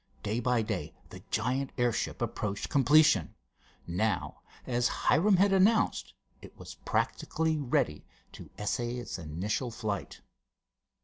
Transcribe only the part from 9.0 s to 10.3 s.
initial flight.